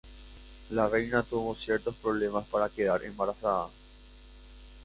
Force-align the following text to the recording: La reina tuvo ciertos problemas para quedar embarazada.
La 0.71 0.89
reina 0.89 1.21
tuvo 1.21 1.53
ciertos 1.53 1.93
problemas 1.93 2.47
para 2.47 2.69
quedar 2.69 3.03
embarazada. 3.03 3.69